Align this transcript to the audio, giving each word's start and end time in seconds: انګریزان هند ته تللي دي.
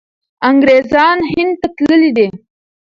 انګریزان 0.49 1.17
هند 1.31 1.53
ته 1.59 1.67
تللي 1.75 2.11
دي. 2.17 2.27